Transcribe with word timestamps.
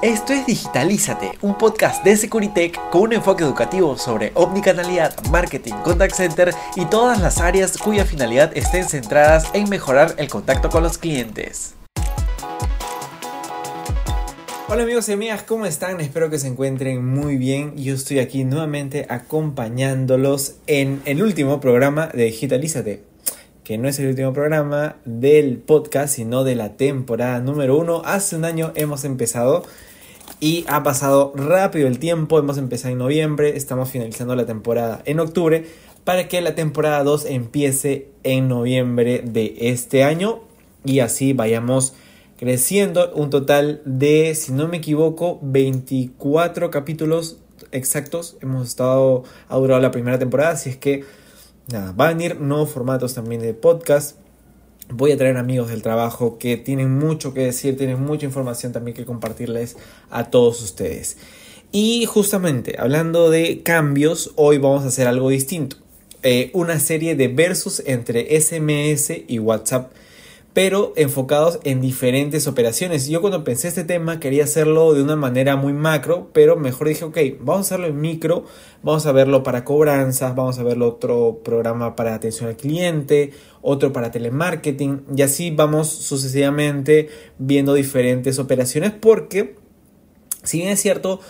Esto 0.00 0.32
es 0.32 0.46
Digitalízate, 0.46 1.32
un 1.42 1.58
podcast 1.58 2.04
de 2.04 2.16
Securitech 2.16 2.78
con 2.90 3.02
un 3.02 3.14
enfoque 3.14 3.42
educativo 3.42 3.98
sobre 3.98 4.30
omnicanalidad, 4.34 5.12
marketing, 5.32 5.72
contact 5.82 6.14
center 6.14 6.54
y 6.76 6.84
todas 6.84 7.20
las 7.20 7.40
áreas 7.40 7.76
cuya 7.76 8.04
finalidad 8.04 8.56
estén 8.56 8.84
centradas 8.84 9.50
en 9.54 9.68
mejorar 9.68 10.14
el 10.18 10.28
contacto 10.28 10.70
con 10.70 10.84
los 10.84 10.98
clientes. 10.98 11.74
Hola 14.68 14.84
amigos 14.84 15.08
y 15.08 15.14
amigas, 15.14 15.42
¿cómo 15.42 15.66
están? 15.66 16.00
Espero 16.00 16.30
que 16.30 16.38
se 16.38 16.46
encuentren 16.46 17.04
muy 17.04 17.36
bien. 17.36 17.76
Yo 17.76 17.96
estoy 17.96 18.20
aquí 18.20 18.44
nuevamente 18.44 19.04
acompañándolos 19.08 20.58
en 20.68 21.02
el 21.06 21.24
último 21.24 21.58
programa 21.58 22.06
de 22.06 22.26
Digitalízate, 22.26 23.02
que 23.64 23.78
no 23.78 23.88
es 23.88 23.98
el 23.98 24.06
último 24.06 24.32
programa 24.32 24.94
del 25.04 25.58
podcast, 25.58 26.14
sino 26.14 26.44
de 26.44 26.54
la 26.54 26.76
temporada 26.76 27.40
número 27.40 27.76
uno. 27.76 28.02
Hace 28.04 28.36
un 28.36 28.44
año 28.44 28.70
hemos 28.76 29.02
empezado 29.02 29.64
y 30.40 30.64
ha 30.68 30.82
pasado 30.82 31.32
rápido 31.34 31.88
el 31.88 31.98
tiempo, 31.98 32.38
hemos 32.38 32.58
empezado 32.58 32.92
en 32.92 32.98
noviembre, 32.98 33.56
estamos 33.56 33.90
finalizando 33.90 34.36
la 34.36 34.46
temporada 34.46 35.02
en 35.04 35.20
octubre 35.20 35.66
para 36.04 36.28
que 36.28 36.40
la 36.40 36.54
temporada 36.54 37.02
2 37.04 37.26
empiece 37.26 38.08
en 38.22 38.48
noviembre 38.48 39.22
de 39.24 39.54
este 39.58 40.04
año 40.04 40.40
y 40.84 41.00
así 41.00 41.32
vayamos 41.32 41.94
creciendo 42.38 43.12
un 43.14 43.30
total 43.30 43.82
de, 43.84 44.34
si 44.34 44.52
no 44.52 44.68
me 44.68 44.78
equivoco, 44.78 45.38
24 45.42 46.70
capítulos 46.70 47.38
exactos. 47.72 48.36
Hemos 48.40 48.68
estado, 48.68 49.24
ha 49.48 49.56
durado 49.56 49.80
la 49.80 49.90
primera 49.90 50.18
temporada, 50.18 50.52
así 50.52 50.70
es 50.70 50.76
que 50.76 51.04
nada, 51.70 51.92
van 51.92 52.08
a 52.08 52.14
venir 52.14 52.40
nuevos 52.40 52.70
formatos 52.70 53.14
también 53.14 53.42
de 53.42 53.54
podcast 53.54 54.16
Voy 54.90 55.12
a 55.12 55.16
traer 55.18 55.36
amigos 55.36 55.68
del 55.68 55.82
trabajo 55.82 56.38
que 56.38 56.56
tienen 56.56 56.98
mucho 56.98 57.34
que 57.34 57.40
decir, 57.42 57.76
tienen 57.76 58.02
mucha 58.02 58.24
información 58.24 58.72
también 58.72 58.96
que 58.96 59.04
compartirles 59.04 59.76
a 60.10 60.30
todos 60.30 60.62
ustedes. 60.62 61.18
Y 61.72 62.06
justamente, 62.06 62.76
hablando 62.78 63.28
de 63.30 63.62
cambios, 63.62 64.32
hoy 64.36 64.56
vamos 64.56 64.84
a 64.84 64.88
hacer 64.88 65.06
algo 65.06 65.28
distinto. 65.28 65.76
Eh, 66.22 66.50
una 66.54 66.80
serie 66.80 67.14
de 67.14 67.28
versus 67.28 67.82
entre 67.86 68.40
SMS 68.40 69.12
y 69.28 69.38
WhatsApp 69.38 69.92
pero 70.58 70.92
enfocados 70.96 71.60
en 71.62 71.80
diferentes 71.80 72.48
operaciones. 72.48 73.06
Yo 73.06 73.20
cuando 73.20 73.44
pensé 73.44 73.68
este 73.68 73.84
tema 73.84 74.18
quería 74.18 74.42
hacerlo 74.42 74.92
de 74.92 75.04
una 75.04 75.14
manera 75.14 75.54
muy 75.54 75.72
macro, 75.72 76.30
pero 76.32 76.56
mejor 76.56 76.88
dije, 76.88 77.04
ok, 77.04 77.16
vamos 77.38 77.58
a 77.58 77.60
hacerlo 77.60 77.86
en 77.86 78.00
micro, 78.00 78.44
vamos 78.82 79.06
a 79.06 79.12
verlo 79.12 79.44
para 79.44 79.64
cobranzas, 79.64 80.34
vamos 80.34 80.58
a 80.58 80.64
verlo 80.64 80.88
otro 80.88 81.42
programa 81.44 81.94
para 81.94 82.12
atención 82.12 82.48
al 82.48 82.56
cliente, 82.56 83.30
otro 83.62 83.92
para 83.92 84.10
telemarketing, 84.10 85.04
y 85.16 85.22
así 85.22 85.52
vamos 85.52 85.90
sucesivamente 85.90 87.08
viendo 87.38 87.74
diferentes 87.74 88.40
operaciones 88.40 88.90
porque, 88.90 89.54
si 90.42 90.58
bien 90.58 90.70
es 90.70 90.80
cierto, 90.80 91.20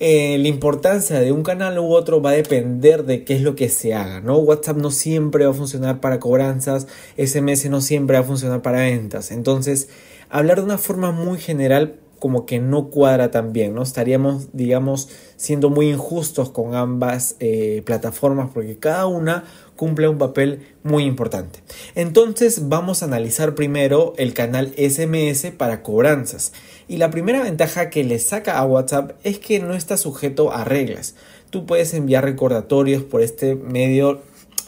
eh, 0.00 0.38
la 0.38 0.48
importancia 0.48 1.20
de 1.20 1.32
un 1.32 1.42
canal 1.42 1.78
u 1.78 1.92
otro 1.92 2.22
va 2.22 2.30
a 2.30 2.34
depender 2.34 3.04
de 3.04 3.24
qué 3.24 3.34
es 3.34 3.42
lo 3.42 3.56
que 3.56 3.68
se 3.68 3.94
haga, 3.94 4.20
¿no? 4.20 4.38
WhatsApp 4.38 4.76
no 4.76 4.90
siempre 4.90 5.44
va 5.44 5.50
a 5.50 5.54
funcionar 5.54 6.00
para 6.00 6.20
cobranzas, 6.20 6.86
SMS 7.16 7.68
no 7.68 7.80
siempre 7.80 8.16
va 8.16 8.24
a 8.24 8.26
funcionar 8.26 8.62
para 8.62 8.80
ventas. 8.80 9.30
Entonces, 9.32 9.88
hablar 10.30 10.58
de 10.58 10.64
una 10.64 10.78
forma 10.78 11.10
muy 11.10 11.38
general 11.38 11.96
como 12.18 12.46
que 12.46 12.58
no 12.58 12.88
cuadra 12.88 13.30
tan 13.30 13.52
bien, 13.52 13.74
¿no? 13.74 13.82
Estaríamos, 13.82 14.48
digamos, 14.52 15.08
siendo 15.36 15.70
muy 15.70 15.90
injustos 15.90 16.50
con 16.50 16.74
ambas 16.74 17.36
eh, 17.38 17.82
plataformas 17.84 18.50
porque 18.52 18.76
cada 18.76 19.06
una 19.06 19.44
cumple 19.76 20.08
un 20.08 20.18
papel 20.18 20.66
muy 20.82 21.04
importante. 21.04 21.60
Entonces 21.94 22.68
vamos 22.68 23.02
a 23.02 23.06
analizar 23.06 23.54
primero 23.54 24.14
el 24.16 24.34
canal 24.34 24.74
SMS 24.76 25.52
para 25.56 25.82
cobranzas. 25.82 26.52
Y 26.88 26.96
la 26.96 27.10
primera 27.10 27.42
ventaja 27.42 27.88
que 27.90 28.02
le 28.02 28.18
saca 28.18 28.58
a 28.58 28.66
WhatsApp 28.66 29.12
es 29.22 29.38
que 29.38 29.60
no 29.60 29.74
está 29.74 29.96
sujeto 29.96 30.52
a 30.52 30.64
reglas. 30.64 31.14
Tú 31.50 31.66
puedes 31.66 31.94
enviar 31.94 32.24
recordatorios 32.24 33.04
por 33.04 33.22
este 33.22 33.54
medio 33.54 34.20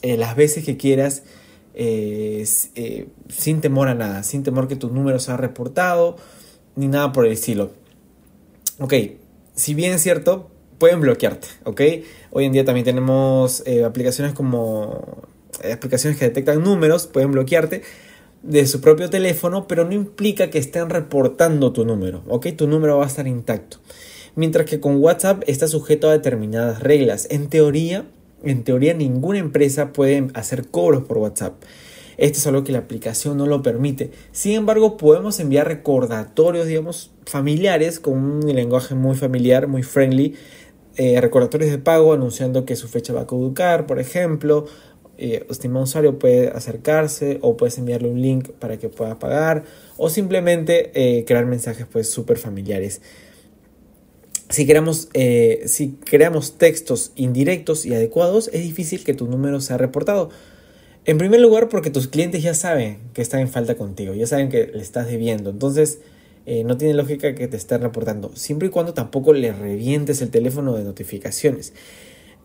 eh, 0.02 0.16
las 0.16 0.36
veces 0.36 0.64
que 0.64 0.76
quieras 0.76 1.24
eh, 1.74 2.44
sin 3.28 3.60
temor 3.60 3.88
a 3.88 3.94
nada, 3.94 4.22
sin 4.22 4.42
temor 4.42 4.68
que 4.68 4.76
tu 4.76 4.90
número 4.90 5.18
sea 5.18 5.36
reportado 5.36 6.16
ni 6.76 6.88
nada 6.88 7.12
por 7.12 7.26
el 7.26 7.32
estilo. 7.32 7.70
Ok, 8.78 8.94
si 9.54 9.74
bien 9.74 9.92
es 9.92 10.02
cierto, 10.02 10.50
pueden 10.78 11.00
bloquearte, 11.00 11.48
¿ok? 11.64 11.80
Hoy 12.30 12.46
en 12.46 12.52
día 12.52 12.64
también 12.64 12.84
tenemos 12.84 13.62
eh, 13.66 13.84
aplicaciones 13.84 14.32
como 14.32 15.22
eh, 15.62 15.72
aplicaciones 15.72 16.18
que 16.18 16.24
detectan 16.24 16.62
números, 16.62 17.06
pueden 17.06 17.32
bloquearte 17.32 17.82
de 18.42 18.66
su 18.66 18.80
propio 18.80 19.10
teléfono, 19.10 19.68
pero 19.68 19.84
no 19.84 19.92
implica 19.92 20.48
que 20.48 20.58
estén 20.58 20.88
reportando 20.88 21.72
tu 21.72 21.84
número, 21.84 22.22
¿ok? 22.28 22.48
Tu 22.56 22.66
número 22.66 22.96
va 22.98 23.04
a 23.04 23.08
estar 23.08 23.26
intacto. 23.26 23.78
Mientras 24.34 24.66
que 24.66 24.80
con 24.80 24.96
WhatsApp 24.96 25.42
está 25.46 25.66
sujeto 25.66 26.08
a 26.08 26.12
determinadas 26.12 26.80
reglas. 26.80 27.26
En 27.30 27.48
teoría, 27.48 28.06
en 28.42 28.64
teoría 28.64 28.94
ninguna 28.94 29.38
empresa 29.38 29.92
puede 29.92 30.28
hacer 30.34 30.68
cobros 30.68 31.04
por 31.04 31.18
WhatsApp. 31.18 31.54
Esto 32.20 32.38
es 32.38 32.46
algo 32.46 32.64
que 32.64 32.72
la 32.72 32.78
aplicación 32.78 33.38
no 33.38 33.46
lo 33.46 33.62
permite. 33.62 34.10
Sin 34.30 34.52
embargo, 34.52 34.98
podemos 34.98 35.40
enviar 35.40 35.66
recordatorios, 35.66 36.66
digamos, 36.66 37.10
familiares 37.24 37.98
con 37.98 38.12
un 38.18 38.54
lenguaje 38.54 38.94
muy 38.94 39.16
familiar, 39.16 39.66
muy 39.68 39.82
friendly. 39.82 40.36
Eh, 40.96 41.18
recordatorios 41.18 41.70
de 41.70 41.78
pago 41.78 42.12
anunciando 42.12 42.66
que 42.66 42.76
su 42.76 42.88
fecha 42.88 43.14
va 43.14 43.22
a 43.22 43.26
caducar, 43.26 43.86
por 43.86 43.98
ejemplo. 43.98 44.66
Eh, 45.16 45.46
usuario 45.74 46.18
puede 46.18 46.48
acercarse 46.48 47.38
o 47.40 47.56
puedes 47.56 47.78
enviarle 47.78 48.10
un 48.10 48.20
link 48.20 48.50
para 48.52 48.78
que 48.78 48.88
pueda 48.88 49.18
pagar 49.18 49.64
o 49.98 50.08
simplemente 50.08 50.90
eh, 50.94 51.24
crear 51.26 51.46
mensajes 51.46 51.86
pues 51.90 52.10
súper 52.10 52.38
familiares. 52.38 53.00
Si 54.50 54.66
eh, 55.14 55.62
si 55.66 55.92
creamos 56.04 56.58
textos 56.58 57.12
indirectos 57.16 57.86
y 57.86 57.94
adecuados, 57.94 58.50
es 58.52 58.62
difícil 58.62 59.04
que 59.04 59.14
tu 59.14 59.26
número 59.26 59.60
sea 59.60 59.78
reportado. 59.78 60.30
En 61.06 61.18
primer 61.18 61.40
lugar, 61.40 61.68
porque 61.68 61.90
tus 61.90 62.08
clientes 62.08 62.42
ya 62.42 62.54
saben 62.54 62.98
que 63.14 63.22
están 63.22 63.40
en 63.40 63.48
falta 63.48 63.76
contigo, 63.76 64.14
ya 64.14 64.26
saben 64.26 64.50
que 64.50 64.66
le 64.66 64.82
estás 64.82 65.06
debiendo. 65.06 65.50
Entonces, 65.50 66.00
eh, 66.46 66.64
no 66.64 66.76
tiene 66.76 66.94
lógica 66.94 67.34
que 67.34 67.48
te 67.48 67.56
estén 67.56 67.80
reportando, 67.80 68.32
siempre 68.34 68.68
y 68.68 68.70
cuando 68.70 68.94
tampoco 68.94 69.32
le 69.32 69.52
revientes 69.52 70.20
el 70.22 70.30
teléfono 70.30 70.74
de 70.76 70.84
notificaciones. 70.84 71.72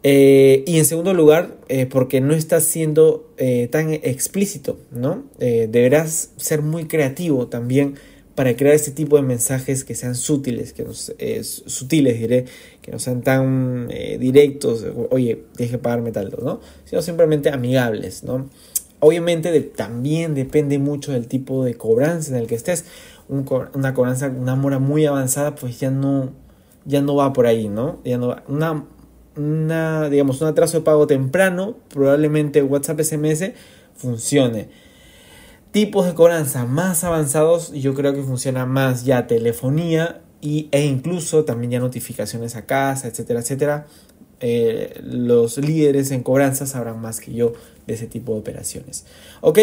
Eh, 0.03 0.63
y 0.67 0.77
en 0.77 0.85
segundo 0.85 1.13
lugar, 1.13 1.57
eh, 1.67 1.85
porque 1.85 2.21
no 2.21 2.33
estás 2.33 2.63
siendo 2.65 3.33
tan 3.71 3.93
explícito, 3.93 4.77
¿no? 4.91 5.23
deberás 5.39 6.31
ser 6.37 6.61
muy 6.61 6.85
creativo 6.85 7.47
también 7.47 7.95
para 8.35 8.55
crear 8.57 8.75
este 8.75 8.91
tipo 8.91 9.15
de 9.15 9.21
mensajes 9.21 9.85
que 9.85 9.95
sean 9.95 10.13
sutiles, 10.13 10.73
que 10.73 10.85
sutiles 10.93 12.19
diré, 12.19 12.45
que 12.81 12.91
no 12.91 12.99
sean 12.99 13.21
tan 13.21 13.87
eh, 13.89 14.17
directos, 14.19 14.85
oye, 15.09 15.45
deje 15.57 15.77
pagarme 15.77 16.11
tal, 16.11 16.35
¿no? 16.43 16.59
Sino 16.83 17.01
simplemente 17.01 17.49
amigables, 17.49 18.23
¿no? 18.23 18.49
Obviamente 18.99 19.57
también 19.61 20.35
depende 20.35 20.79
mucho 20.79 21.13
del 21.13 21.27
tipo 21.27 21.63
de 21.63 21.75
cobranza 21.75 22.31
en 22.31 22.41
el 22.41 22.47
que 22.47 22.55
estés. 22.55 22.85
una 23.29 23.93
cobranza, 23.93 24.27
una 24.27 24.55
mora 24.55 24.79
muy 24.79 25.05
avanzada, 25.05 25.55
pues 25.55 25.79
ya 25.79 25.89
no, 25.89 26.31
ya 26.83 27.01
no 27.01 27.15
va 27.15 27.31
por 27.31 27.47
ahí, 27.47 27.69
¿no? 27.69 27.99
Ya 28.03 28.17
no 28.17 28.27
va. 28.29 28.43
Una, 28.49 28.85
una, 29.37 30.09
digamos, 30.09 30.41
un 30.41 30.47
atraso 30.47 30.77
de 30.77 30.83
pago 30.83 31.07
temprano, 31.07 31.77
probablemente 31.89 32.61
WhatsApp 32.61 32.99
SMS 32.99 33.51
funcione 33.95 34.84
tipos 35.75 36.05
de 36.05 36.13
cobranza 36.13 36.65
más 36.65 37.03
avanzados, 37.03 37.73
yo 37.73 37.93
creo 37.95 38.13
que 38.13 38.23
funciona 38.23 38.65
más 38.65 39.03
ya 39.03 39.27
telefonía 39.27 40.21
y, 40.39 40.69
e 40.71 40.85
incluso 40.85 41.43
también 41.43 41.71
ya 41.71 41.79
notificaciones 41.81 42.55
a 42.55 42.65
casa, 42.65 43.09
etcétera, 43.09 43.41
etcétera. 43.41 43.85
Eh, 44.39 45.01
los 45.03 45.57
líderes 45.57 46.11
en 46.11 46.23
cobranza 46.23 46.65
sabrán 46.65 47.01
más 47.01 47.19
que 47.19 47.33
yo 47.33 47.51
de 47.87 47.93
ese 47.93 48.07
tipo 48.07 48.31
de 48.31 48.39
operaciones. 48.39 49.05
Ok, 49.41 49.59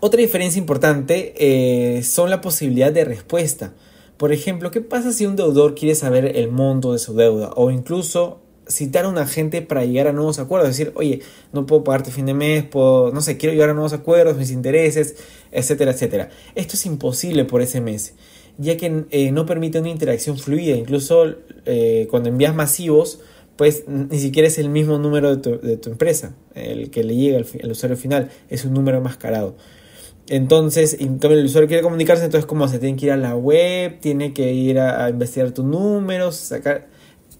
otra 0.00 0.20
diferencia 0.20 0.58
importante 0.58 1.32
eh, 1.38 2.02
son 2.02 2.28
la 2.28 2.42
posibilidad 2.42 2.92
de 2.92 3.06
respuesta. 3.06 3.72
Por 4.18 4.34
ejemplo, 4.34 4.70
¿qué 4.70 4.82
pasa 4.82 5.14
si 5.14 5.24
un 5.24 5.34
deudor 5.34 5.74
quiere 5.74 5.94
saber 5.94 6.36
el 6.36 6.50
monto 6.50 6.92
de 6.92 6.98
su 6.98 7.14
deuda 7.14 7.52
o 7.56 7.70
incluso 7.70 8.42
citar 8.66 9.04
a 9.04 9.08
un 9.08 9.18
agente 9.18 9.62
para 9.62 9.84
llegar 9.84 10.08
a 10.08 10.12
nuevos 10.12 10.38
acuerdos, 10.38 10.70
decir, 10.70 10.92
oye, 10.94 11.20
no 11.52 11.66
puedo 11.66 11.84
pagarte 11.84 12.10
fin 12.10 12.26
de 12.26 12.34
mes, 12.34 12.64
puedo, 12.64 13.12
no 13.12 13.20
sé, 13.20 13.36
quiero 13.36 13.52
llegar 13.52 13.70
a 13.70 13.74
nuevos 13.74 13.92
acuerdos, 13.92 14.36
mis 14.36 14.50
intereses, 14.50 15.16
etcétera, 15.52 15.92
etcétera. 15.92 16.30
Esto 16.54 16.76
es 16.76 16.86
imposible 16.86 17.44
por 17.44 17.64
SMS, 17.64 18.14
ya 18.58 18.76
que 18.76 19.04
eh, 19.10 19.32
no 19.32 19.46
permite 19.46 19.80
una 19.80 19.90
interacción 19.90 20.38
fluida, 20.38 20.76
incluso 20.76 21.34
eh, 21.66 22.06
cuando 22.10 22.28
envías 22.28 22.54
masivos, 22.54 23.20
pues 23.56 23.84
ni 23.86 24.18
siquiera 24.18 24.48
es 24.48 24.58
el 24.58 24.68
mismo 24.68 24.98
número 24.98 25.36
de 25.36 25.76
tu, 25.76 25.90
empresa, 25.90 26.34
el 26.54 26.90
que 26.90 27.04
le 27.04 27.14
llega 27.14 27.38
al, 27.38 27.70
usuario 27.70 27.96
final, 27.96 28.30
es 28.48 28.64
un 28.64 28.74
número 28.74 29.00
mascarado. 29.00 29.56
Entonces, 30.26 30.96
en 31.00 31.20
el 31.22 31.44
usuario 31.44 31.68
quiere 31.68 31.82
comunicarse, 31.82 32.24
entonces 32.24 32.46
como 32.46 32.66
se 32.66 32.78
tiene 32.78 32.96
que 32.96 33.06
ir 33.06 33.12
a 33.12 33.16
la 33.18 33.36
web, 33.36 34.00
tiene 34.00 34.32
que 34.32 34.54
ir 34.54 34.78
a, 34.78 35.04
a 35.04 35.10
investigar 35.10 35.52
tus 35.52 35.66
números, 35.66 36.36
sacar 36.36 36.93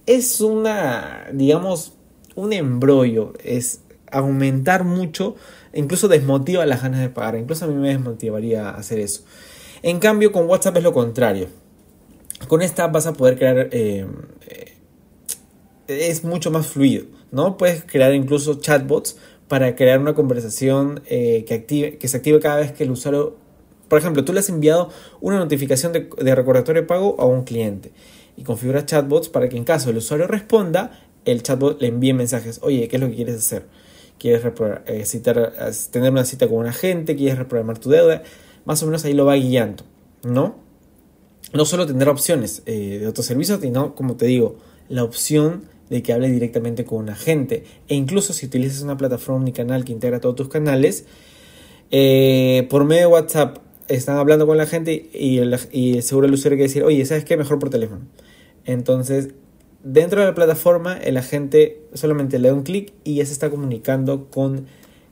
es 0.06 0.40
una, 0.40 1.26
digamos, 1.32 1.94
un 2.34 2.52
embrollo, 2.52 3.32
es 3.42 3.80
aumentar 4.10 4.84
mucho, 4.84 5.36
incluso 5.72 6.08
desmotiva 6.08 6.64
las 6.66 6.82
ganas 6.82 7.00
de 7.00 7.08
pagar, 7.08 7.36
incluso 7.36 7.64
a 7.64 7.68
mí 7.68 7.74
me 7.74 7.88
desmotivaría 7.88 8.70
hacer 8.70 9.00
eso. 9.00 9.22
En 9.82 9.98
cambio, 9.98 10.32
con 10.32 10.48
WhatsApp 10.48 10.76
es 10.78 10.82
lo 10.82 10.92
contrario. 10.92 11.48
con 12.48 12.62
esta 12.62 12.86
vas 12.88 13.06
a 13.06 13.12
poder 13.14 13.38
crear... 13.38 13.68
Eh, 13.72 14.06
eh, 14.48 14.72
es 15.86 16.24
mucho 16.24 16.50
más 16.50 16.66
fluido, 16.66 17.04
¿no? 17.30 17.58
Puedes 17.58 17.84
crear 17.84 18.14
incluso 18.14 18.54
chatbots 18.54 19.18
para 19.48 19.76
crear 19.76 20.00
una 20.00 20.14
conversación 20.14 21.02
que, 21.06 21.46
active, 21.50 21.98
que 21.98 22.08
se 22.08 22.16
active 22.16 22.40
cada 22.40 22.56
vez 22.56 22.72
que 22.72 22.84
el 22.84 22.90
usuario... 22.90 23.36
Por 23.88 23.98
ejemplo, 23.98 24.24
tú 24.24 24.32
le 24.32 24.40
has 24.40 24.48
enviado 24.48 24.88
una 25.20 25.38
notificación 25.38 25.92
de, 25.92 26.08
de 26.16 26.34
recordatorio 26.34 26.80
de 26.80 26.88
pago 26.88 27.16
a 27.18 27.26
un 27.26 27.44
cliente 27.44 27.92
y 28.36 28.42
configura 28.42 28.86
chatbots 28.86 29.28
para 29.28 29.48
que 29.48 29.56
en 29.56 29.64
caso 29.64 29.90
el 29.90 29.98
usuario 29.98 30.26
responda, 30.26 31.00
el 31.24 31.42
chatbot 31.42 31.80
le 31.80 31.88
envíe 31.88 32.12
mensajes. 32.12 32.60
Oye, 32.62 32.88
¿qué 32.88 32.96
es 32.96 33.02
lo 33.02 33.08
que 33.08 33.16
quieres 33.16 33.36
hacer? 33.36 33.66
¿Quieres 34.18 34.42
eh, 34.86 35.04
tener 35.90 36.10
una 36.10 36.24
cita 36.24 36.48
con 36.48 36.58
un 36.58 36.66
agente? 36.66 37.16
¿Quieres 37.16 37.38
reprogramar 37.38 37.78
tu 37.78 37.90
deuda? 37.90 38.22
Más 38.64 38.82
o 38.82 38.86
menos 38.86 39.04
ahí 39.04 39.12
lo 39.12 39.26
va 39.26 39.34
guiando, 39.34 39.84
¿no? 40.22 40.56
No 41.52 41.64
solo 41.64 41.86
tener 41.86 42.08
opciones 42.08 42.62
eh, 42.66 42.98
de 43.00 43.06
otros 43.06 43.26
servicios, 43.26 43.60
sino, 43.60 43.94
como 43.94 44.16
te 44.16 44.26
digo, 44.26 44.56
la 44.88 45.04
opción 45.04 45.64
de 45.90 46.02
que 46.02 46.12
hable 46.12 46.30
directamente 46.30 46.84
con 46.84 46.98
un 46.98 47.10
agente. 47.10 47.64
E 47.88 47.94
incluso 47.94 48.32
si 48.32 48.46
utilizas 48.46 48.82
una 48.82 48.96
plataforma 48.96 49.52
canal 49.52 49.84
que 49.84 49.92
integra 49.92 50.20
todos 50.20 50.36
tus 50.36 50.48
canales, 50.48 51.04
eh, 51.90 52.66
por 52.70 52.84
medio 52.84 53.02
de 53.02 53.06
WhatsApp 53.08 53.58
están 53.88 54.16
hablando 54.16 54.46
con 54.46 54.56
la 54.56 54.66
gente 54.66 55.10
y, 55.12 55.38
el, 55.38 55.56
y 55.72 56.02
seguro 56.02 56.26
el 56.26 56.34
usuario 56.34 56.56
quiere 56.56 56.68
decir, 56.68 56.84
oye, 56.84 57.04
¿sabes 57.04 57.24
qué? 57.24 57.36
Mejor 57.36 57.58
por 57.58 57.70
teléfono. 57.70 58.02
Entonces, 58.64 59.30
dentro 59.82 60.20
de 60.20 60.26
la 60.26 60.34
plataforma, 60.34 60.96
el 60.96 61.16
agente 61.16 61.82
solamente 61.92 62.38
le 62.38 62.48
da 62.48 62.54
un 62.54 62.62
clic 62.62 62.92
y 63.04 63.16
ya 63.16 63.26
se 63.26 63.32
está 63.32 63.50
comunicando 63.50 64.30
con 64.30 64.66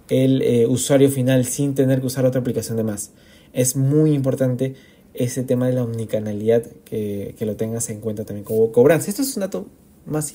el 0.09 0.43
eh, 0.43 0.67
usuario 0.67 1.11
final 1.11 1.45
sin 1.45 1.75
tener 1.75 2.01
que 2.01 2.07
usar 2.07 2.27
otra 2.27 2.41
aplicación 2.41 2.77
de 2.77 2.85
más. 2.85 3.13
Es 3.53 3.77
muy 3.77 4.13
importante 4.13 4.75
ese 5.15 5.43
tema 5.43 5.67
de 5.67 5.75
la 5.75 5.85
omnicanalidad 5.85 6.63
que, 6.85 7.35
lo 7.41 7.57
tengas 7.57 7.91
en 7.91 8.01
cuenta 8.01 8.25
también 8.25 8.45
como 8.45 8.73
cobranza. 8.73 9.11
Esto 9.11 9.23
es 9.23 9.37
un 9.37 9.41
dato 9.41 9.67
más 10.07 10.33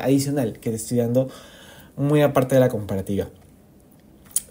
adicional 0.00 0.58
que 0.60 0.70
te 0.70 0.76
estoy 0.76 0.98
dando 0.98 1.28
muy 1.96 2.22
aparte 2.22 2.54
de 2.54 2.60
la 2.60 2.68
comparativa. 2.68 3.28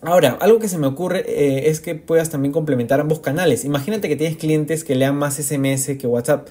Ahora, 0.05 0.37
algo 0.41 0.59
que 0.59 0.67
se 0.67 0.77
me 0.77 0.87
ocurre 0.87 1.23
eh, 1.27 1.69
es 1.69 1.79
que 1.79 1.95
puedas 1.95 2.29
también 2.29 2.51
complementar 2.51 2.99
ambos 2.99 3.19
canales. 3.19 3.63
Imagínate 3.63 4.09
que 4.09 4.15
tienes 4.15 4.37
clientes 4.37 4.83
que 4.83 4.95
lean 4.95 5.15
más 5.15 5.35
SMS 5.35 5.97
que 5.97 6.07
WhatsApp. 6.07 6.47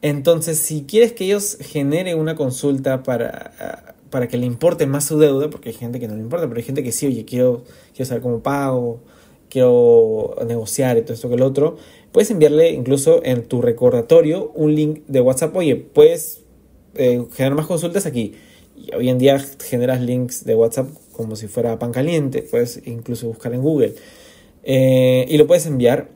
Entonces, 0.00 0.58
si 0.58 0.84
quieres 0.84 1.12
que 1.12 1.24
ellos 1.24 1.58
generen 1.60 2.18
una 2.18 2.34
consulta 2.34 3.02
para, 3.02 3.96
para 4.10 4.28
que 4.28 4.38
le 4.38 4.46
importe 4.46 4.86
más 4.86 5.04
su 5.04 5.18
deuda, 5.18 5.50
porque 5.50 5.70
hay 5.70 5.74
gente 5.74 6.00
que 6.00 6.08
no 6.08 6.14
le 6.14 6.22
importa, 6.22 6.46
pero 6.46 6.58
hay 6.58 6.64
gente 6.64 6.82
que 6.82 6.92
sí, 6.92 7.06
oye, 7.06 7.24
quiero, 7.24 7.64
quiero 7.94 8.08
saber 8.08 8.22
cómo 8.22 8.42
pago, 8.42 9.00
quiero 9.50 10.36
negociar 10.46 10.96
y 10.98 11.02
todo 11.02 11.14
esto 11.14 11.28
que 11.28 11.34
el 11.34 11.42
otro, 11.42 11.76
puedes 12.12 12.30
enviarle 12.30 12.70
incluso 12.70 13.22
en 13.24 13.44
tu 13.44 13.60
recordatorio 13.60 14.50
un 14.54 14.74
link 14.74 15.00
de 15.08 15.20
WhatsApp. 15.20 15.54
Oye, 15.56 15.76
puedes 15.76 16.42
eh, 16.94 17.24
generar 17.32 17.56
más 17.56 17.66
consultas 17.66 18.06
aquí. 18.06 18.34
Y 18.76 18.94
hoy 18.94 19.08
en 19.08 19.18
día 19.18 19.38
generas 19.64 20.00
links 20.00 20.44
de 20.44 20.54
WhatsApp 20.54 20.88
como 21.18 21.34
si 21.34 21.48
fuera 21.48 21.80
pan 21.80 21.90
caliente, 21.90 22.42
puedes 22.42 22.80
incluso 22.86 23.26
buscar 23.26 23.52
en 23.52 23.60
Google 23.60 23.96
eh, 24.62 25.26
y 25.28 25.36
lo 25.36 25.48
puedes 25.48 25.66
enviar 25.66 26.10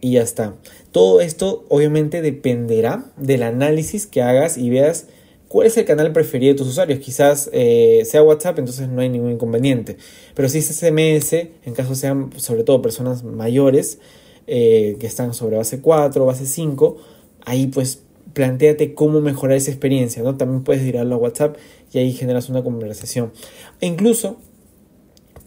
y 0.00 0.12
ya 0.12 0.22
está. 0.22 0.54
Todo 0.90 1.20
esto 1.20 1.66
obviamente 1.68 2.22
dependerá 2.22 3.12
del 3.18 3.42
análisis 3.42 4.06
que 4.06 4.22
hagas 4.22 4.56
y 4.56 4.70
veas 4.70 5.08
cuál 5.48 5.66
es 5.66 5.76
el 5.76 5.84
canal 5.84 6.12
preferido 6.12 6.54
de 6.54 6.58
tus 6.58 6.68
usuarios. 6.68 6.98
Quizás 7.00 7.50
eh, 7.52 8.04
sea 8.06 8.22
WhatsApp, 8.22 8.58
entonces 8.58 8.88
no 8.88 9.02
hay 9.02 9.10
ningún 9.10 9.32
inconveniente. 9.32 9.98
Pero 10.34 10.48
si 10.48 10.58
es 10.58 10.68
SMS, 10.68 11.34
en 11.34 11.74
caso 11.74 11.94
sean 11.94 12.30
sobre 12.38 12.64
todo 12.64 12.80
personas 12.80 13.24
mayores 13.24 13.98
eh, 14.46 14.96
que 14.98 15.06
están 15.06 15.34
sobre 15.34 15.58
base 15.58 15.82
4, 15.82 16.24
base 16.24 16.46
5, 16.46 16.96
ahí 17.44 17.66
pues 17.66 18.00
planteate 18.38 18.94
cómo 18.94 19.20
mejorar 19.20 19.56
esa 19.56 19.72
experiencia, 19.72 20.22
¿no? 20.22 20.36
También 20.36 20.62
puedes 20.62 20.84
dirlo 20.84 21.12
a 21.12 21.18
WhatsApp 21.18 21.56
y 21.92 21.98
ahí 21.98 22.12
generas 22.12 22.48
una 22.48 22.62
conversación. 22.62 23.32
E 23.80 23.86
incluso 23.88 24.36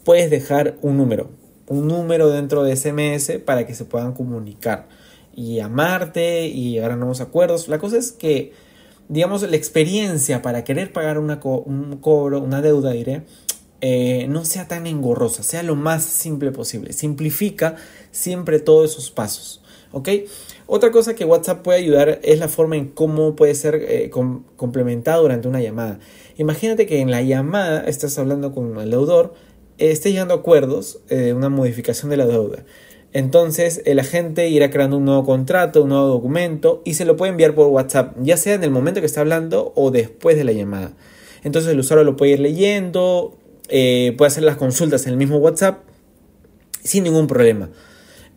puedes 0.04 0.30
dejar 0.30 0.76
un 0.82 0.98
número, 0.98 1.30
un 1.68 1.88
número 1.88 2.30
dentro 2.30 2.64
de 2.64 2.76
SMS 2.76 3.40
para 3.46 3.66
que 3.66 3.76
se 3.76 3.86
puedan 3.86 4.12
comunicar 4.12 4.90
y 5.34 5.62
amarte 5.62 6.48
y 6.48 6.72
llegar 6.72 6.92
a 6.92 6.98
nuevos 6.98 7.22
acuerdos. 7.22 7.70
La 7.70 7.80
cosa 7.80 7.98
es 7.98 8.12
que, 8.12 8.52
digamos, 9.08 9.42
la 9.50 9.56
experiencia 9.56 10.42
para 10.42 10.66
querer 10.66 10.92
pagar 10.92 11.18
una 11.18 11.40
un 11.42 11.96
cobro, 12.02 12.42
una 12.42 12.62
deuda, 12.62 12.92
diré, 12.92 13.24
eh, 13.80 14.26
no 14.28 14.44
sea 14.44 14.68
tan 14.68 14.86
engorrosa, 14.86 15.44
sea 15.44 15.64
lo 15.64 15.78
más 15.78 16.04
simple 16.04 16.52
posible. 16.52 16.92
Simplifica 16.92 17.78
siempre 18.12 18.60
todos 18.60 18.92
esos 18.92 19.12
pasos. 19.12 19.62
¿Ok? 19.94 20.10
Otra 20.74 20.90
cosa 20.92 21.16
que 21.16 21.26
WhatsApp 21.26 21.64
puede 21.64 21.80
ayudar 21.80 22.22
es 22.24 22.40
la 22.40 22.48
forma 22.48 22.78
en 22.78 22.88
cómo 22.88 23.36
puede 23.36 23.56
ser 23.56 23.76
eh, 23.76 24.10
complementado 24.10 25.22
durante 25.22 25.50
una 25.50 25.60
llamada. 25.60 26.00
Imagínate 26.38 26.86
que 26.86 27.02
en 27.02 27.12
la 27.12 27.22
llamada 27.22 27.82
estás 27.82 28.18
hablando 28.18 28.54
con 28.54 28.80
el 28.80 28.90
deudor, 28.90 29.34
eh, 29.80 29.92
estés 29.92 30.14
llegando 30.14 30.34
a 30.34 30.38
acuerdos 30.38 31.02
de 31.10 31.28
eh, 31.28 31.34
una 31.34 31.50
modificación 31.50 32.10
de 32.10 32.16
la 32.16 32.26
deuda. 32.26 32.64
Entonces 33.12 33.82
el 33.84 34.00
agente 34.00 34.48
irá 34.48 34.70
creando 34.70 34.96
un 34.96 35.04
nuevo 35.04 35.26
contrato, 35.26 35.84
un 35.84 35.90
nuevo 35.90 36.08
documento 36.08 36.82
y 36.86 36.94
se 36.94 37.04
lo 37.04 37.18
puede 37.18 37.32
enviar 37.34 37.54
por 37.54 37.68
WhatsApp, 37.68 38.16
ya 38.22 38.38
sea 38.38 38.54
en 38.54 38.64
el 38.64 38.72
momento 38.72 39.02
que 39.02 39.08
está 39.08 39.20
hablando 39.20 39.74
o 39.76 39.92
después 39.92 40.38
de 40.38 40.46
la 40.46 40.54
llamada. 40.54 40.94
Entonces 41.44 41.70
el 41.74 41.80
usuario 41.82 42.06
lo 42.06 42.16
puede 42.16 42.32
ir 42.32 42.40
leyendo, 42.40 43.38
puede 43.68 44.26
hacer 44.26 44.44
las 44.44 44.56
consultas 44.56 45.06
en 45.06 45.12
el 45.12 45.18
mismo 45.18 45.36
WhatsApp 45.36 45.80
sin 46.82 47.04
ningún 47.04 47.28
problema. 47.28 47.72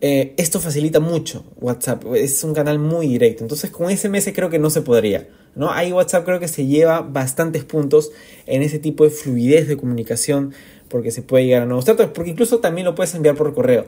Eh, 0.01 0.33
esto 0.37 0.59
facilita 0.59 0.99
mucho 0.99 1.45
WhatsApp, 1.59 2.03
es 2.15 2.43
un 2.43 2.53
canal 2.53 2.79
muy 2.79 3.07
directo. 3.07 3.43
Entonces 3.43 3.69
con 3.71 3.95
SMS 3.95 4.31
creo 4.33 4.49
que 4.49 4.59
no 4.59 4.69
se 4.69 4.81
podría. 4.81 5.27
¿no? 5.55 5.71
Ahí 5.71 5.91
WhatsApp 5.91 6.25
creo 6.25 6.39
que 6.39 6.47
se 6.47 6.65
lleva 6.65 7.01
bastantes 7.01 7.63
puntos 7.63 8.11
en 8.45 8.61
ese 8.61 8.79
tipo 8.79 9.03
de 9.03 9.09
fluidez 9.09 9.67
de 9.67 9.77
comunicación 9.77 10.53
porque 10.89 11.11
se 11.11 11.21
puede 11.21 11.45
llegar 11.45 11.63
a 11.63 11.65
nuevos 11.65 11.85
tratos, 11.85 12.09
porque 12.13 12.31
incluso 12.31 12.59
también 12.59 12.85
lo 12.85 12.95
puedes 12.95 13.15
enviar 13.15 13.35
por 13.35 13.53
correo. 13.53 13.87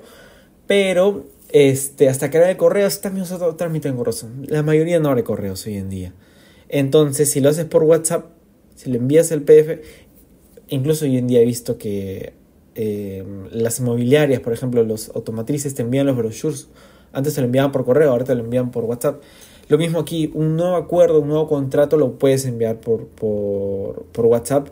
Pero 0.66 1.26
este, 1.50 2.10
hasta 2.10 2.30
crear 2.30 2.50
el 2.50 2.58
correo 2.58 2.88
es 2.88 3.02
también 3.02 3.26
otro 3.32 3.56
trámite 3.56 3.88
engorroso. 3.88 4.30
La 4.48 4.64
mayoría 4.64 5.00
no 5.00 5.10
abre 5.10 5.24
correos 5.24 5.66
hoy 5.66 5.76
en 5.76 5.90
día. 5.90 6.14
Entonces, 6.70 7.32
si 7.32 7.40
lo 7.40 7.50
haces 7.50 7.66
por 7.66 7.84
WhatsApp, 7.84 8.26
si 8.76 8.90
le 8.90 8.98
envías 8.98 9.32
el 9.32 9.44
PDF, 9.44 9.80
incluso 10.68 11.06
hoy 11.06 11.18
en 11.18 11.28
día 11.28 11.42
he 11.42 11.46
visto 11.46 11.78
que 11.78 12.34
eh, 12.80 13.26
las 13.52 13.80
inmobiliarias, 13.80 14.40
por 14.40 14.54
ejemplo, 14.54 14.84
los 14.84 15.10
automatrices 15.16 15.74
te 15.74 15.82
envían 15.82 16.06
los 16.06 16.16
brochures. 16.16 16.68
Antes 17.12 17.34
te 17.34 17.42
lo 17.42 17.46
enviaban 17.46 17.72
por 17.72 17.84
correo, 17.84 18.12
ahora 18.12 18.24
te 18.24 18.36
lo 18.36 18.44
envían 18.44 18.70
por 18.70 18.84
WhatsApp. 18.84 19.24
Lo 19.68 19.80
mismo 19.80 20.00
aquí, 20.00 20.30
un 20.36 20.56
nuevo 20.56 20.76
acuerdo, 20.76 21.22
un 21.22 21.28
nuevo 21.28 21.48
contrato 21.48 21.98
lo 21.98 22.20
puedes 22.20 22.46
enviar 22.46 22.80
por, 22.80 23.08
por, 23.08 24.26
WhatsApp 24.26 24.70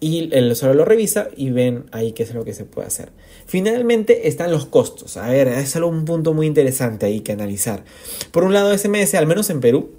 y 0.00 0.28
el 0.32 0.50
usuario 0.50 0.76
lo 0.76 0.84
revisa 0.84 1.28
y 1.36 1.50
ven 1.50 1.84
ahí 1.92 2.10
qué 2.10 2.24
es 2.24 2.34
lo 2.34 2.44
que 2.44 2.54
se 2.54 2.64
puede 2.64 2.88
hacer. 2.88 3.10
Finalmente 3.46 4.26
están 4.26 4.50
los 4.50 4.66
costos. 4.66 5.16
A 5.16 5.28
ver, 5.28 5.46
es 5.46 5.76
algo 5.76 5.88
un 5.88 6.04
punto 6.04 6.34
muy 6.34 6.48
interesante 6.48 7.06
ahí 7.06 7.20
que 7.20 7.30
analizar. 7.30 7.84
Por 8.32 8.42
un 8.42 8.52
lado, 8.52 8.76
SMS, 8.76 9.14
al 9.14 9.28
menos 9.28 9.48
en 9.48 9.60
Perú, 9.60 9.90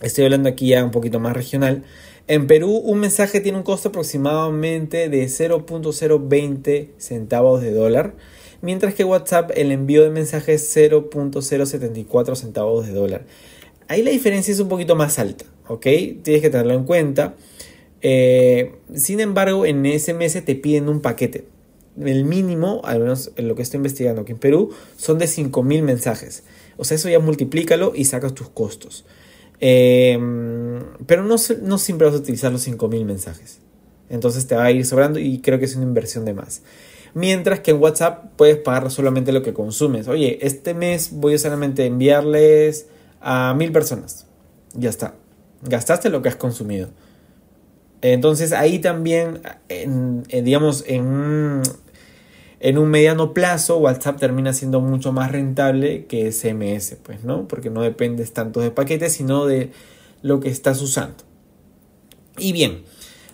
estoy 0.00 0.24
hablando 0.24 0.48
aquí 0.48 0.68
ya 0.68 0.84
un 0.84 0.92
poquito 0.92 1.18
más 1.18 1.34
regional, 1.34 1.82
en 2.28 2.46
Perú 2.46 2.72
un 2.72 2.98
mensaje 2.98 3.40
tiene 3.40 3.58
un 3.58 3.64
costo 3.64 3.90
aproximadamente 3.90 5.08
de 5.08 5.24
0.020 5.26 6.88
centavos 6.98 7.62
de 7.62 7.72
dólar, 7.72 8.14
mientras 8.62 8.94
que 8.94 9.04
WhatsApp 9.04 9.52
el 9.54 9.70
envío 9.72 10.02
de 10.02 10.10
mensajes 10.10 10.76
es 10.76 10.90
0.074 10.92 12.34
centavos 12.34 12.86
de 12.86 12.92
dólar. 12.92 13.26
Ahí 13.88 14.02
la 14.02 14.10
diferencia 14.10 14.52
es 14.52 14.58
un 14.58 14.68
poquito 14.68 14.96
más 14.96 15.18
alta, 15.18 15.44
¿ok? 15.68 15.82
Tienes 16.22 16.42
que 16.42 16.50
tenerlo 16.50 16.74
en 16.74 16.84
cuenta. 16.84 17.36
Eh, 18.02 18.72
sin 18.94 19.20
embargo, 19.20 19.64
en 19.64 19.84
SMS 19.86 20.44
te 20.44 20.56
piden 20.56 20.88
un 20.88 21.00
paquete. 21.00 21.44
El 22.04 22.24
mínimo, 22.24 22.82
al 22.84 23.00
menos 23.00 23.30
en 23.36 23.48
lo 23.48 23.54
que 23.54 23.62
estoy 23.62 23.78
investigando 23.78 24.22
aquí 24.22 24.32
en 24.32 24.38
Perú, 24.38 24.70
son 24.96 25.18
de 25.18 25.26
5.000 25.26 25.82
mensajes. 25.82 26.42
O 26.76 26.84
sea, 26.84 26.96
eso 26.96 27.08
ya 27.08 27.20
multiplícalo 27.20 27.92
y 27.94 28.04
sacas 28.04 28.34
tus 28.34 28.48
costos. 28.48 29.04
Em, 29.60 30.82
pero 31.06 31.24
no, 31.24 31.38
siempre 31.38 32.06
vas 32.06 32.14
a 32.14 32.18
utilizar 32.18 32.52
los 32.52 32.66
5.000 32.66 33.04
mensajes. 33.04 33.60
Entonces 34.08 34.46
te 34.46 34.54
va 34.54 34.64
a 34.64 34.70
ir 34.70 34.84
sobrando 34.86 35.18
y 35.18 35.40
creo 35.40 35.58
que 35.58 35.64
es 35.64 35.74
una 35.76 35.84
inversión 35.84 36.24
de 36.24 36.34
más. 36.34 36.62
Mientras 37.14 37.60
que 37.60 37.70
en 37.70 37.80
WhatsApp 37.80 38.32
puedes 38.36 38.58
pagar 38.58 38.90
solamente 38.90 39.32
lo 39.32 39.42
que 39.42 39.54
consumes. 39.54 40.06
Oye, 40.06 40.38
este 40.42 40.74
mes 40.74 41.10
voy 41.12 41.34
a 41.34 41.38
solamente 41.38 41.86
enviarles 41.86 42.86
a 43.20 43.54
mil 43.54 43.72
personas. 43.72 44.26
Ya 44.74 44.90
está. 44.90 45.14
Gastaste 45.62 46.10
lo 46.10 46.20
que 46.22 46.28
has 46.28 46.36
consumido. 46.36 46.90
Entonces 48.02 48.52
ahí 48.52 48.78
también, 48.78 49.40
digamos, 50.28 50.84
en, 50.86 51.62
en 52.60 52.78
un 52.78 52.88
mediano 52.88 53.34
plazo 53.34 53.78
WhatsApp 53.78 54.18
termina 54.18 54.52
siendo 54.52 54.80
mucho 54.80 55.12
más 55.12 55.30
rentable 55.32 56.06
que 56.06 56.30
SMS, 56.32 56.96
pues, 57.02 57.24
¿no? 57.24 57.46
Porque 57.48 57.70
no 57.70 57.82
dependes 57.82 58.32
tanto 58.32 58.60
de 58.60 58.70
paquetes, 58.70 59.12
sino 59.12 59.46
de 59.46 59.70
lo 60.22 60.40
que 60.40 60.48
estás 60.48 60.80
usando. 60.80 61.24
Y 62.38 62.52
bien, 62.52 62.82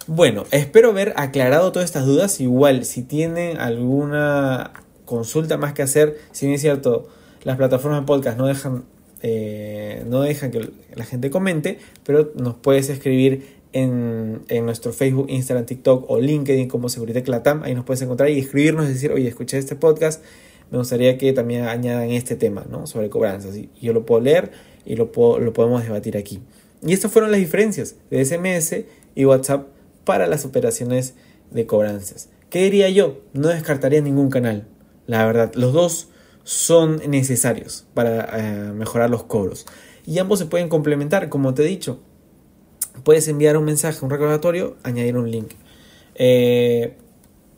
bueno, 0.06 0.44
espero 0.50 0.90
haber 0.90 1.12
aclarado 1.16 1.72
todas 1.72 1.88
estas 1.88 2.06
dudas. 2.06 2.40
Igual, 2.40 2.84
si 2.84 3.02
tienen 3.02 3.58
alguna 3.58 4.72
consulta 5.04 5.56
más 5.56 5.72
que 5.72 5.82
hacer, 5.82 6.18
si 6.32 6.46
bien 6.46 6.56
es 6.56 6.60
cierto, 6.62 7.08
las 7.44 7.56
plataformas 7.56 8.00
de 8.00 8.06
podcast 8.06 8.38
no 8.38 8.46
dejan 8.46 8.84
eh, 9.24 10.02
no 10.08 10.20
dejan 10.22 10.50
que 10.50 10.70
la 10.94 11.04
gente 11.04 11.30
comente, 11.30 11.78
pero 12.04 12.32
nos 12.34 12.56
puedes 12.56 12.88
escribir 12.88 13.61
en, 13.72 14.42
nuestro 14.64 14.92
Facebook, 14.92 15.26
Instagram, 15.28 15.66
TikTok 15.66 16.10
o 16.10 16.20
LinkedIn 16.20 16.68
como 16.68 16.88
Seguridad 16.88 17.24
Latam. 17.26 17.62
Ahí 17.62 17.74
nos 17.74 17.84
puedes 17.84 18.02
encontrar 18.02 18.30
y 18.30 18.38
escribirnos 18.38 18.86
y 18.86 18.92
decir, 18.92 19.12
oye, 19.12 19.28
escuché 19.28 19.58
este 19.58 19.76
podcast, 19.76 20.22
me 20.70 20.78
gustaría 20.78 21.18
que 21.18 21.32
también 21.32 21.64
añadan 21.64 22.10
este 22.10 22.36
tema 22.36 22.64
¿no? 22.70 22.86
sobre 22.86 23.10
cobranzas. 23.10 23.56
Y 23.56 23.70
yo 23.80 23.92
lo 23.92 24.06
puedo 24.06 24.20
leer 24.20 24.52
y 24.84 24.96
lo, 24.96 25.10
lo 25.38 25.52
podemos 25.52 25.82
debatir 25.82 26.16
aquí. 26.16 26.40
Y 26.84 26.92
estas 26.92 27.12
fueron 27.12 27.30
las 27.30 27.40
diferencias 27.40 27.96
de 28.10 28.24
SMS 28.24 28.84
y 29.14 29.24
WhatsApp 29.24 29.68
para 30.04 30.26
las 30.26 30.44
operaciones 30.44 31.14
de 31.50 31.66
cobranzas. 31.66 32.28
¿Qué 32.50 32.64
diría 32.64 32.90
yo? 32.90 33.20
No 33.32 33.48
descartaría 33.48 34.00
ningún 34.00 34.30
canal. 34.30 34.66
La 35.06 35.24
verdad, 35.24 35.52
los 35.54 35.72
dos 35.72 36.08
son 36.44 37.00
necesarios 37.08 37.86
para 37.94 38.28
eh, 38.38 38.72
mejorar 38.72 39.10
los 39.10 39.24
cobros. 39.24 39.66
Y 40.06 40.18
ambos 40.18 40.38
se 40.38 40.46
pueden 40.46 40.68
complementar, 40.68 41.28
como 41.28 41.54
te 41.54 41.62
he 41.62 41.66
dicho. 41.66 42.00
Puedes 43.04 43.28
enviar 43.28 43.56
un 43.56 43.64
mensaje, 43.64 44.04
un 44.04 44.10
recordatorio, 44.10 44.76
añadir 44.82 45.16
un 45.16 45.30
link. 45.30 45.52
Eh, 46.14 46.96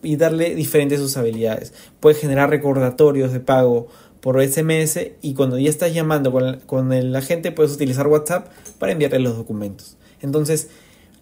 y 0.02 0.16
darle 0.16 0.54
diferentes 0.54 1.00
usabilidades. 1.00 1.72
Puedes 1.98 2.20
generar 2.20 2.50
recordatorios 2.50 3.32
de 3.32 3.40
pago 3.40 3.88
por 4.20 4.42
SMS 4.42 5.12
y 5.22 5.34
cuando 5.34 5.58
ya 5.58 5.70
estás 5.70 5.92
llamando 5.92 6.30
con, 6.30 6.60
con 6.60 6.92
el 6.92 7.14
agente 7.16 7.52
puedes 7.52 7.72
utilizar 7.72 8.06
WhatsApp 8.06 8.48
para 8.78 8.92
enviarle 8.92 9.18
los 9.18 9.36
documentos. 9.36 9.96
Entonces, 10.20 10.68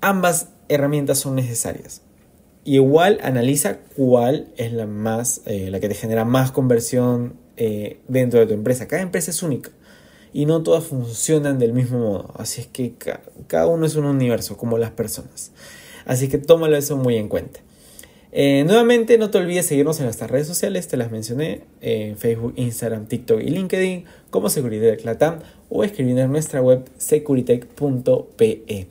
ambas 0.01 0.49
herramientas 0.69 1.19
son 1.19 1.37
necesarias. 1.37 2.03
igual 2.65 3.19
analiza 3.23 3.79
cuál 3.97 4.53
es 4.57 4.73
la 4.73 4.87
más, 4.87 5.41
eh, 5.47 5.69
la 5.71 5.81
que 5.81 5.89
te 5.89 5.95
genera 5.95 6.25
más 6.25 6.53
conversión 6.53 7.35
eh, 7.57 8.01
dentro 8.09 8.41
de 8.41 8.47
tu 8.47 8.55
empresa. 8.55 8.87
Cada 8.87 9.03
empresa 9.03 9.31
es 9.31 9.43
única 9.43 9.71
y 10.33 10.47
no 10.47 10.63
todas 10.63 10.85
funcionan 10.85 11.59
del 11.59 11.73
mismo 11.73 11.99
modo. 11.99 12.31
Así 12.37 12.61
es 12.63 12.67
que 12.67 12.95
cada 13.47 13.67
uno 13.67 13.87
es 13.87 13.95
un 13.97 14.05
universo, 14.05 14.57
como 14.57 14.79
las 14.79 14.91
personas. 14.91 15.53
Así 16.05 16.29
que 16.29 16.39
tómalo 16.39 16.77
eso 16.77 16.97
muy 16.97 17.17
en 17.17 17.29
cuenta. 17.29 17.61
Eh, 18.35 18.65
nuevamente, 18.67 19.19
no 19.19 19.31
te 19.31 19.37
olvides 19.39 19.67
seguirnos 19.67 19.99
en 19.99 20.07
nuestras 20.07 20.31
redes 20.31 20.47
sociales, 20.47 20.89
te 20.89 20.97
las 20.97 21.11
mencioné, 21.11 21.61
en 21.83 22.17
Facebook, 22.17 22.55
Instagram, 22.57 23.07
TikTok 23.07 23.43
y 23.43 23.51
LinkedIn, 23.51 24.05
como 24.31 24.49
Seguridad 24.49 24.99
Latam, 25.05 25.41
o 25.69 25.85
escribiendo 25.85 26.23
en 26.23 26.33
nuestra 26.33 26.63
web 26.63 26.89
securitech.pe. 26.97 28.87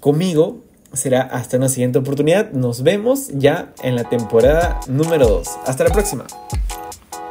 Conmigo 0.00 0.62
será 0.94 1.22
hasta 1.22 1.58
una 1.58 1.68
siguiente 1.68 1.98
oportunidad. 1.98 2.52
Nos 2.52 2.82
vemos 2.82 3.28
ya 3.34 3.74
en 3.82 3.96
la 3.96 4.08
temporada 4.08 4.80
número 4.88 5.28
2. 5.28 5.48
Hasta 5.66 5.84
la 5.84 5.90
próxima. 5.90 6.26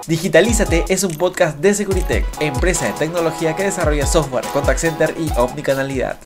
Digitalízate 0.08 0.86
es 0.88 1.04
un 1.04 1.16
podcast 1.16 1.58
de 1.58 1.74
Securitech, 1.74 2.26
empresa 2.40 2.86
de 2.86 2.94
tecnología 2.94 3.56
que 3.56 3.64
desarrolla 3.64 4.06
software, 4.06 4.46
contact 4.54 4.80
center 4.80 5.16
y 5.18 5.32
omnicanalidad. 5.36 6.20